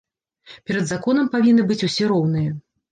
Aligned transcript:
Перад 0.69 0.85
законам 0.93 1.31
павінны 1.37 1.69
быць 1.69 1.81
усе 1.91 2.13
роўныя. 2.15 2.61